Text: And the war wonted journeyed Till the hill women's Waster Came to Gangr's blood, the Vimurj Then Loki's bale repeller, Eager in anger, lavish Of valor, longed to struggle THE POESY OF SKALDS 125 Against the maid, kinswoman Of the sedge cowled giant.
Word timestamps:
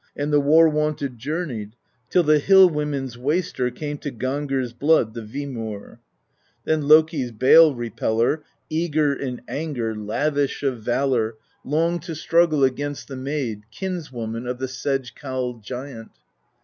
And 0.15 0.33
the 0.33 0.39
war 0.39 0.67
wonted 0.67 1.19
journeyed 1.19 1.75
Till 2.09 2.23
the 2.23 2.39
hill 2.39 2.67
women's 2.67 3.19
Waster 3.19 3.69
Came 3.69 3.99
to 3.99 4.09
Gangr's 4.09 4.73
blood, 4.73 5.13
the 5.13 5.21
Vimurj 5.21 5.99
Then 6.63 6.87
Loki's 6.87 7.31
bale 7.31 7.75
repeller, 7.75 8.41
Eager 8.67 9.13
in 9.13 9.41
anger, 9.47 9.93
lavish 9.95 10.63
Of 10.63 10.81
valor, 10.81 11.35
longed 11.63 12.01
to 12.01 12.15
struggle 12.15 12.61
THE 12.61 12.69
POESY 12.71 12.81
OF 12.83 12.91
SKALDS 12.97 13.07
125 13.09 13.09
Against 13.09 13.09
the 13.09 13.15
maid, 13.15 13.63
kinswoman 13.69 14.47
Of 14.47 14.57
the 14.57 14.67
sedge 14.67 15.13
cowled 15.13 15.61
giant. 15.63 16.09